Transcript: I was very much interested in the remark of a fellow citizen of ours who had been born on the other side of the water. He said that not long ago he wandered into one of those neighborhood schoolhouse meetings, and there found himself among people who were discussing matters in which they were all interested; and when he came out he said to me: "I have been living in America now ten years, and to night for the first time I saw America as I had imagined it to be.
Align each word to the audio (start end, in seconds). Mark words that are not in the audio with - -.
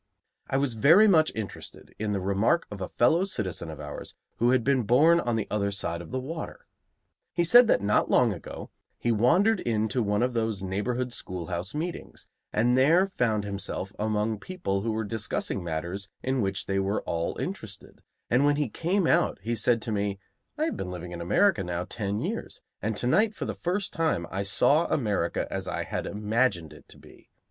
I 0.47 0.57
was 0.57 0.73
very 0.73 1.07
much 1.07 1.31
interested 1.35 1.93
in 1.99 2.11
the 2.11 2.19
remark 2.19 2.65
of 2.71 2.81
a 2.81 2.89
fellow 2.89 3.23
citizen 3.23 3.69
of 3.69 3.79
ours 3.79 4.15
who 4.37 4.49
had 4.49 4.63
been 4.63 4.81
born 4.81 5.19
on 5.19 5.35
the 5.35 5.45
other 5.51 5.69
side 5.71 6.01
of 6.01 6.09
the 6.09 6.19
water. 6.19 6.65
He 7.33 7.43
said 7.43 7.67
that 7.67 7.83
not 7.83 8.09
long 8.09 8.33
ago 8.33 8.71
he 8.97 9.11
wandered 9.11 9.59
into 9.59 10.01
one 10.01 10.23
of 10.23 10.33
those 10.33 10.63
neighborhood 10.63 11.13
schoolhouse 11.13 11.75
meetings, 11.75 12.27
and 12.51 12.75
there 12.75 13.05
found 13.05 13.43
himself 13.43 13.93
among 13.99 14.39
people 14.39 14.81
who 14.81 14.91
were 14.91 15.03
discussing 15.03 15.63
matters 15.63 16.09
in 16.23 16.41
which 16.41 16.65
they 16.65 16.79
were 16.79 17.03
all 17.03 17.37
interested; 17.37 18.01
and 18.27 18.43
when 18.43 18.55
he 18.55 18.69
came 18.69 19.05
out 19.05 19.37
he 19.43 19.55
said 19.55 19.83
to 19.83 19.91
me: 19.91 20.17
"I 20.57 20.65
have 20.65 20.77
been 20.77 20.89
living 20.89 21.11
in 21.11 21.21
America 21.21 21.63
now 21.63 21.83
ten 21.87 22.19
years, 22.21 22.63
and 22.81 22.97
to 22.97 23.05
night 23.05 23.35
for 23.35 23.45
the 23.45 23.53
first 23.53 23.93
time 23.93 24.25
I 24.31 24.41
saw 24.41 24.87
America 24.87 25.47
as 25.53 25.67
I 25.67 25.83
had 25.83 26.07
imagined 26.07 26.73
it 26.73 26.87
to 26.89 26.97
be. 26.97 27.29